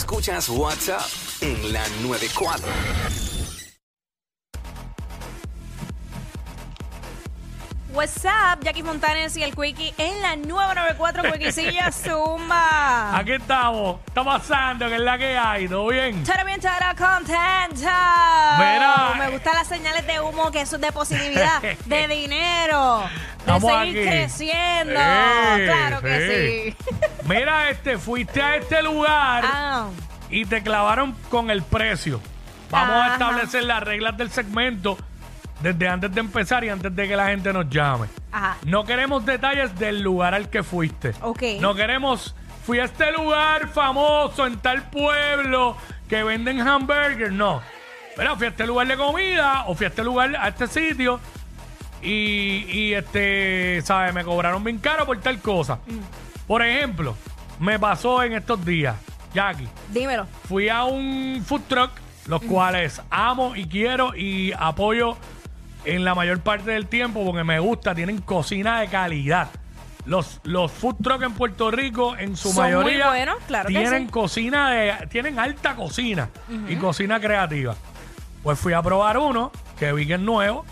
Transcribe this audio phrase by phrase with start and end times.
[0.00, 1.02] Escuchas WhatsApp
[1.42, 3.29] en la 94.
[7.92, 13.16] What's up, Jackie Fontanes y el Quickie en la 994 Quickiecilla Zumba.
[13.18, 13.96] Aquí estamos.
[14.00, 14.86] ¿Qué está pasando?
[14.88, 15.66] ¿Qué es la que hay?
[15.68, 16.22] ¿Todo bien?
[16.24, 18.56] Chara bien, chara, contenta.
[18.58, 19.14] Mira.
[19.18, 23.62] Me gustan las señales de humo, que eso es de positividad, de dinero, de Estamos
[23.72, 24.08] seguir aquí.
[24.08, 24.94] creciendo.
[24.94, 26.94] Claro que sí.
[27.28, 29.88] Mira, este, fuiste a este lugar Ah,
[30.30, 32.20] y te clavaron con el precio.
[32.70, 33.12] Vamos a Ajá.
[33.14, 34.96] establecer las reglas del segmento
[35.62, 38.06] desde antes de empezar y antes de que la gente nos llame.
[38.32, 38.56] ajá.
[38.64, 41.12] No queremos detalles del lugar al que fuiste.
[41.22, 41.42] Ok.
[41.60, 45.76] No queremos, fui a este lugar famoso en tal pueblo
[46.08, 47.32] que venden hamburgers.
[47.32, 47.60] No.
[48.16, 51.20] Pero fui a este lugar de comida o fui a este lugar, a este sitio
[52.02, 54.12] y, y este, ¿sabes?
[54.14, 55.78] Me cobraron bien caro por tal cosa.
[56.46, 57.14] Por ejemplo,
[57.60, 58.96] me pasó en estos días,
[59.34, 59.68] Jackie.
[59.90, 60.26] Dímelo.
[60.48, 61.90] Fui a un food truck,
[62.26, 65.16] los cuales amo y quiero y apoyo
[65.84, 69.48] en la mayor parte del tiempo porque me gusta, tienen cocina de calidad.
[70.06, 73.74] Los, los food truck en Puerto Rico, en su Son muy mayoría, buenos, claro que
[73.74, 74.10] tienen sí.
[74.10, 76.30] cocina de, tienen alta cocina
[76.68, 77.76] y cocina creativa.
[78.42, 80.64] Pues fui a probar uno que vi que es nuevo.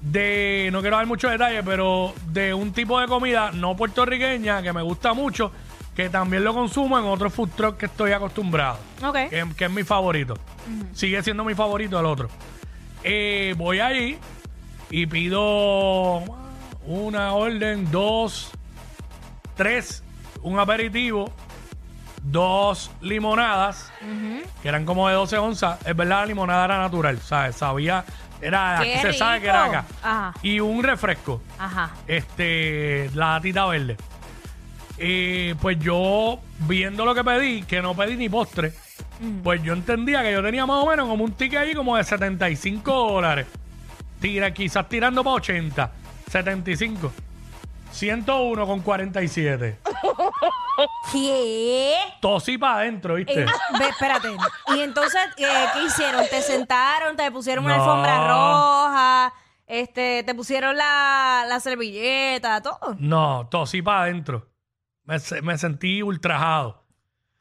[0.00, 4.72] De, no quiero dar muchos detalles, pero de un tipo de comida no puertorriqueña que
[4.72, 5.50] me gusta mucho,
[5.94, 9.16] que también lo consumo en otro food truck que estoy acostumbrado Ok.
[9.28, 10.34] que, que es mi favorito.
[10.92, 12.28] Sigue siendo mi favorito el otro.
[13.02, 14.18] Eh, voy allí
[14.90, 16.22] y pido
[16.86, 18.50] una orden, dos,
[19.56, 20.02] tres,
[20.42, 21.32] un aperitivo,
[22.22, 23.92] dos limonadas,
[24.62, 25.78] que eran como de 12 onzas.
[25.86, 27.56] Es verdad, la limonada era natural, ¿sabes?
[27.56, 28.04] Sabía,
[28.40, 29.84] era, ¡Qué aquí se sabe que era acá.
[30.02, 30.34] Ajá.
[30.42, 31.90] Y un refresco Ajá.
[32.06, 33.96] este, la latita verde.
[34.98, 38.72] Y pues yo, viendo lo que pedí, que no pedí ni postre,
[39.42, 42.04] pues yo entendía que yo tenía más o menos como un ticket ahí como de
[42.04, 43.46] 75 dólares.
[44.20, 45.92] Tira, quizás tirando para 80,
[46.30, 47.12] 75.
[47.92, 49.78] 101 con 47.
[51.12, 51.94] ¿Qué?
[52.20, 53.42] Tosí para adentro, ¿viste?
[53.42, 53.46] Eh,
[53.78, 54.28] ve, espérate.
[54.76, 56.24] Y entonces, eh, ¿qué hicieron?
[56.30, 57.16] ¿Te sentaron?
[57.16, 57.82] ¿Te pusieron una No.
[57.84, 59.32] alfombra roja?
[59.66, 62.62] Este, ¿Te pusieron la, la servilleta?
[62.62, 62.96] Todo.
[62.98, 64.48] No, tosí para adentro.
[65.04, 66.84] Me, me sentí ultrajado.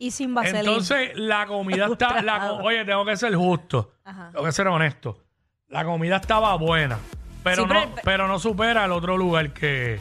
[0.00, 0.60] Y sin vaselina.
[0.60, 2.22] Entonces, la comida está.
[2.22, 3.92] la co- oye, tengo que ser justo.
[4.04, 4.30] Ajá.
[4.32, 5.18] Tengo que ser honesto.
[5.68, 6.98] La comida estaba buena.
[7.44, 10.00] Pero, Sí, no, pero- pero no supera el otro lugar que,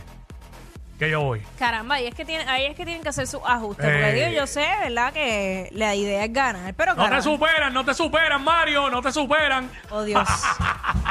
[0.97, 1.41] que yo voy.
[1.59, 3.85] Caramba, y es que tiene, ahí es que tienen que hacer sus ajustes.
[3.85, 4.13] Porque Eh.
[4.29, 5.11] digo, yo sé, ¿verdad?
[5.13, 6.73] Que la idea es ganar.
[6.73, 7.21] Pero No te caramba.
[7.21, 9.69] superan, no te superan, Mario, no te superan.
[9.91, 10.27] Oh, Dios.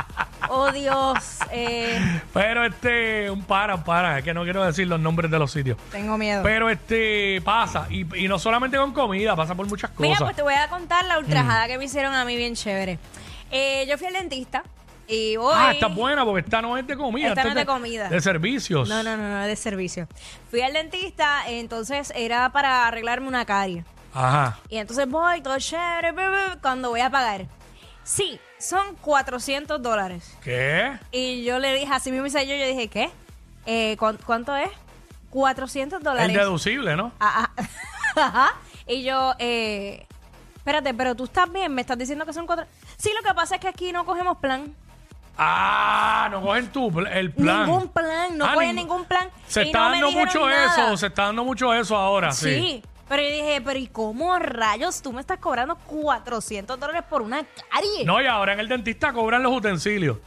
[0.48, 1.38] Oh, Dios.
[1.50, 5.38] Eh, Pero este, un para, un para, es que no quiero decir los nombres de
[5.38, 5.76] los sitios.
[5.91, 6.42] tengo miedo.
[6.42, 7.86] Pero este, pasa.
[7.91, 10.00] Y, y no solamente con comida, pasa por muchas cosas.
[10.00, 11.25] Mira, pues te voy a contar la Mm.
[11.25, 12.98] ultrajada que me hicieron a mí bien chévere.
[13.50, 14.62] Eh, yo fui al dentista
[15.06, 15.53] y hoy...
[15.56, 17.28] Ah, está buena porque esta no es de comida.
[17.28, 18.08] Esta no es de comida.
[18.08, 18.88] De servicios.
[18.88, 20.06] No, no, no, no, de servicio.
[20.50, 23.84] Fui al dentista, entonces era para arreglarme una carie.
[24.14, 24.58] Ajá.
[24.69, 27.47] Y entonces voy, todo chévere, bla, bla, cuando voy a pagar.
[28.08, 30.34] Sí, son 400 dólares.
[30.42, 30.98] ¿Qué?
[31.12, 33.10] Y yo le dije, así mismo hice yo, yo dije, ¿qué?
[33.66, 34.70] Eh, ¿cuán- ¿Cuánto es?
[35.28, 36.34] 400 El dólares.
[36.34, 37.12] deducible, ¿no?
[37.20, 37.62] Ah, ah.
[38.16, 38.54] Ajá.
[38.86, 40.06] Y yo, eh,
[40.56, 42.64] espérate, pero tú estás bien, me estás diciendo que son cuatro.
[42.96, 44.75] Sí, lo que pasa es que aquí no cogemos plan.
[45.36, 47.66] Ah, no cogen tú pl- el plan.
[47.66, 49.28] Ningún plan, no Ah, cogen ningún- ningún plan.
[49.46, 50.66] Se Y está no me dando dijeron mucho nada.
[50.86, 52.54] eso, se está dando mucho eso ahora, sí.
[52.54, 52.82] Sí.
[53.08, 57.44] Pero yo dije, pero ¿y cómo rayos tú me estás cobrando 400 dólares por una
[57.70, 58.04] carie?
[58.04, 60.19] No, y ahora en el dentista cobran los utensilios.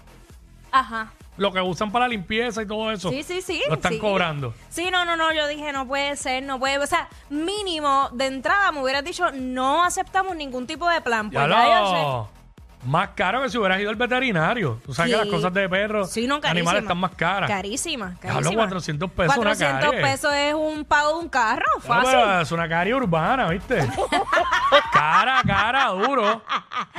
[0.72, 1.14] Ajá.
[1.38, 3.10] Lo que usan para limpieza y todo eso.
[3.10, 3.62] Sí, sí, sí.
[3.68, 4.00] Lo están sí.
[4.00, 4.54] cobrando.
[4.70, 5.34] Sí, no, no, no.
[5.34, 6.78] Yo dije, no puede ser, no puede.
[6.80, 11.30] O sea, mínimo de entrada me hubieras dicho, no aceptamos ningún tipo de plan.
[11.32, 12.41] Pues Ya ya yo sé.
[12.84, 14.80] Más caro que si hubieras ido al veterinario.
[14.84, 15.26] Tú sabes que Sí.
[15.26, 17.48] las cosas de perro, Sí, no, de animales están más caras.
[17.48, 18.62] Carísima, Ya lo carísima.
[18.64, 20.02] 400 pesos una 400 carie.
[20.02, 22.06] pesos es un pago de un carro, fácil.
[22.06, 23.78] pero es una carie urbana, ¿viste?
[24.92, 26.42] cara, cara, duro.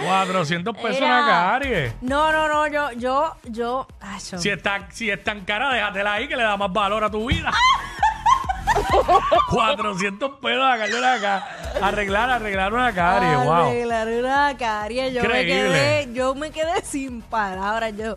[0.05, 1.93] 400 pesos Era- una carie.
[2.01, 6.13] No, no, no, yo, yo, yo, ay, yo- Si está, si es tan cara, déjatela
[6.13, 7.51] ahí que le da más valor a tu vida.
[9.51, 11.47] 400 pesos a calle acá.
[11.81, 13.53] Arreglar, arreglar una carie, wow.
[13.53, 18.17] Arreglar una carie, yo me quedé, yo me quedé sin palabras, yo,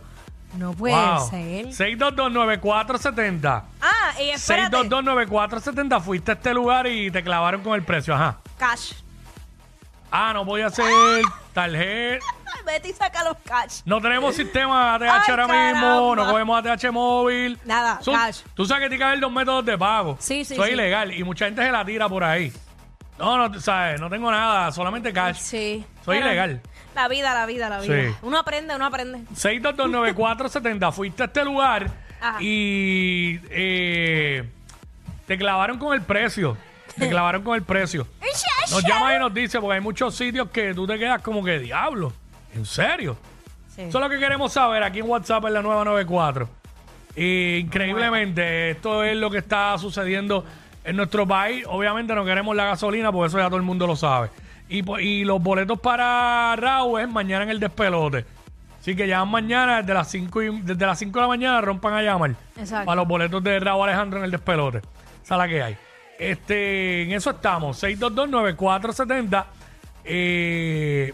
[0.57, 1.29] no puede Wow.
[1.29, 1.67] ser.
[1.73, 3.63] 6229470.
[3.81, 6.01] Ah, y espérate, 6229470.
[6.01, 8.37] Fuiste a este lugar y te clavaron con el precio, ajá.
[8.57, 8.93] cash.
[10.11, 10.85] Ah, no podía ser
[11.53, 12.25] tarjeta.
[12.65, 13.81] Vete y saca los cash.
[13.85, 16.15] No tenemos sistema ATH Ay, ahora mismo, caramba.
[16.15, 17.59] no cogemos ATH móvil.
[17.65, 18.39] Nada, Son- cash.
[18.55, 20.15] Tú sabes que tiene que haber dos métodos de pago.
[20.19, 20.73] Sí, sí, Eso es sí.
[20.73, 22.51] ilegal y mucha gente se la tira por ahí.
[23.17, 25.37] No, no, sabes, no tengo nada, solamente cash.
[25.37, 25.85] Sí.
[26.03, 26.61] Soy Pero ilegal.
[26.93, 28.09] La vida, la vida, la vida.
[28.09, 28.15] Sí.
[28.21, 29.19] Uno aprende, uno aprende.
[29.33, 30.91] 6229470.
[30.91, 31.89] Fuiste a este lugar
[32.21, 32.37] Ajá.
[32.41, 34.43] y eh,
[35.27, 36.57] te clavaron con el precio.
[36.97, 38.07] Te clavaron con el precio.
[38.71, 41.59] Nos llama y nos dice, porque hay muchos sitios que tú te quedas como que
[41.59, 42.11] diablo.
[42.55, 43.17] ¿En serio?
[43.75, 43.83] Sí.
[43.83, 46.49] Eso es lo que queremos saber aquí en WhatsApp en la nueva 94.
[47.15, 50.43] Y increíblemente, esto es lo que está sucediendo
[50.85, 51.65] en nuestro país.
[51.67, 54.29] Obviamente no queremos la gasolina, porque eso ya todo el mundo lo sabe.
[54.69, 58.25] Y, y los boletos para Raúl es mañana en el despelote.
[58.79, 61.93] Así que llaman mañana desde las 5 y, desde las 5 de la mañana rompan
[61.93, 62.35] a llamar.
[62.55, 62.85] Exacto.
[62.85, 64.77] Para los boletos de Raúl Alejandro en el despelote.
[65.23, 65.77] Esa es la que hay.
[66.19, 67.81] Este, en eso estamos.
[67.83, 69.45] 6229470.
[70.03, 71.13] Eh,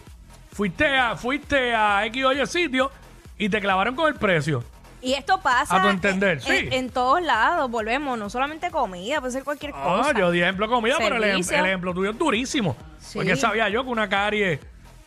[0.52, 2.90] fuiste a, fuiste a X o Y sitio
[3.38, 4.62] y te clavaron con el precio.
[5.02, 6.56] Y esto pasa A tu entender, en, sí.
[6.68, 10.12] en- en todos lados, volvemos, no solamente comida, puede ser cualquier Ah, cosa.
[10.18, 11.58] yo di ejemplo de comida, pero el, ejem- Servicio.
[11.58, 12.76] el ejemplo tuyo es durísimo.
[12.98, 13.18] Sí.
[13.18, 14.60] Porque sabía yo que una carie.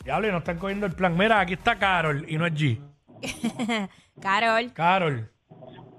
[0.03, 1.18] Diablo, y no están cogiendo el plan.
[1.18, 2.80] Mira, aquí está Carol y no es G.
[4.21, 4.71] Carol.
[4.74, 5.31] Carol,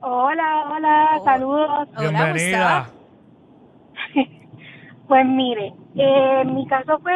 [0.03, 1.25] Hola, hola, Oh.
[1.25, 1.89] saludos.
[1.97, 2.91] Hola, bienvenida.
[5.09, 7.13] Pues mire, eh, mi caso fue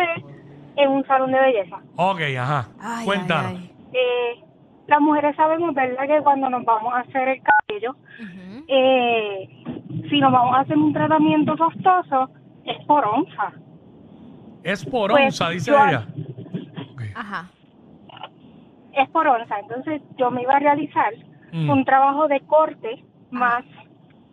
[0.77, 1.77] en un salón de belleza.
[1.97, 2.69] Ok, ajá.
[2.81, 3.53] Ay, Cuéntanos.
[3.53, 4.45] ay, Eh,
[4.91, 7.97] las mujeres sabemos, ¿verdad?, que cuando nos vamos a hacer el cabello,
[8.69, 9.49] eh,
[10.11, 12.31] si nos vamos a hacer un tratamiento costoso,
[12.65, 13.53] es por onza.
[14.65, 16.07] Es por Pues, onza, dice yo- ella.
[17.15, 17.51] Ajá.
[18.93, 19.59] Es por onza.
[19.61, 21.13] Entonces, yo me iba a realizar
[21.53, 21.71] Mm.
[21.71, 23.65] un trabajo de corte más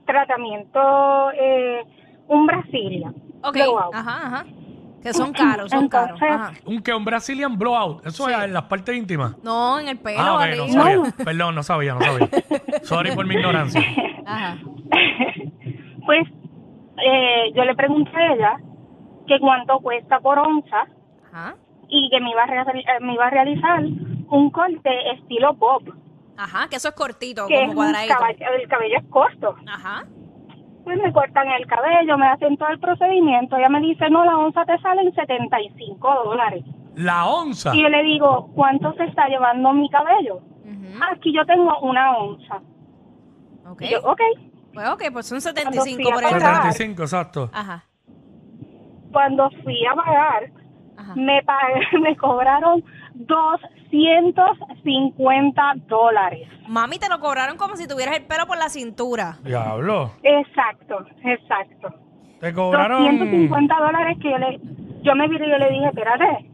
[0.05, 1.83] tratamiento, eh,
[2.27, 3.13] un Brasilia.
[3.43, 3.57] Ok.
[3.93, 4.45] Ajá, ajá.
[5.01, 6.19] Que son caros, son caros.
[6.21, 6.51] Ajá.
[6.65, 8.05] Un que un Brazilian blowout.
[8.05, 8.33] Eso Sí.
[8.33, 9.35] es en las partes íntimas.
[9.43, 10.67] No, en el pelo, Ah, ok, no arriba.
[10.69, 11.13] sabía.
[11.25, 12.27] Perdón, no sabía, no sabía.
[12.83, 13.81] Sorry por mi ignorancia.
[14.25, 14.57] Ajá.
[16.05, 16.27] pues
[16.97, 18.57] eh, yo le pregunté a ella
[19.27, 20.87] que cuánto cuesta por onza
[21.31, 21.55] Ajá.
[21.89, 25.93] y que me iba a, reali- eh, me iba a realizar un corte estilo bob,
[26.37, 28.13] Ajá, que eso es cortito, que es como un cuadradito.
[28.15, 29.55] caball- el cabello es corto.
[29.67, 30.05] Ajá.
[30.87, 33.57] Pues me cortan el cabello, me hacen todo el procedimiento.
[33.57, 36.63] Ella me dice, no, la onza te sale en 75 dólares.
[36.95, 37.75] La onza.
[37.75, 40.35] Y yo le digo, ¿cuánto se está llevando mi cabello?
[40.37, 41.03] Ujú.
[41.11, 42.61] Aquí yo tengo una onza.
[43.69, 43.81] Ok.
[43.81, 44.21] Y yo, ok.
[44.73, 47.49] Pues ok, pues son Cuando 75 fui a por el pagar- 75, exacto.
[47.53, 47.83] Ajá.
[49.11, 50.43] Cuando fui a pagar,
[51.11, 51.15] Ajá.
[51.15, 52.83] me, pag- me cobraron
[53.15, 56.47] 250 dólares.
[56.67, 59.37] Mami, te lo cobraron como si tuvieras el pelo por la cintura.
[59.43, 60.11] Diablo.
[60.23, 61.93] Exacto, exacto.
[62.39, 63.03] Te cobraron.
[63.03, 64.59] 250 dólares que yo le,
[65.01, 66.49] yo me viré y yo le dije, espérate,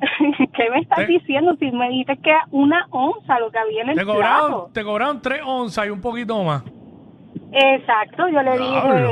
[0.56, 3.90] ¿qué me estás Te- diciendo si me dices que una onza lo que había en
[3.90, 4.70] el Te cobraron, plato?
[4.72, 6.62] te cobraron 3 onzas y un poquito más.
[7.52, 9.10] Exacto, yo le Diablo.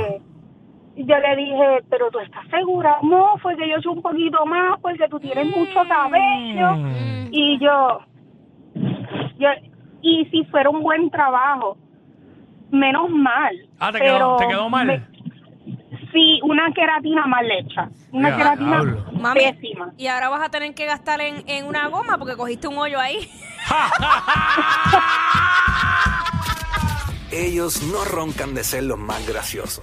[0.96, 4.80] Yo le dije, pero tú estás segura, no, fue que yo eché un poquito más
[4.80, 7.28] porque tú tienes mucho cabello Mm.
[7.32, 8.00] y yo,
[9.38, 9.48] yo,
[10.02, 11.76] y si fuera un buen trabajo,
[12.70, 13.54] menos mal.
[13.78, 14.86] Ah, te pero quedó, te quedó mal.
[14.86, 15.06] me-
[16.12, 19.04] sí, una queratina mal hecha, una Ya, queratina diablo.
[19.12, 19.92] Mami, pésima.
[19.98, 22.98] y ahora vas a tener que gastar en, en una goma porque cogiste un hoyo
[22.98, 23.28] ahí.
[27.32, 29.82] Ellos no roncan de ser los más graciosos,